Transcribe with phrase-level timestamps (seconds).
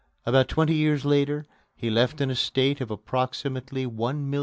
[0.25, 1.45] About twenty years later
[1.75, 4.39] he left an estate of approximately $1,500,000.